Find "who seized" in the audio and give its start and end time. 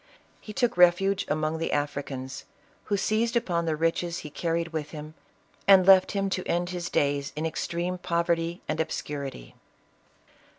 2.85-3.35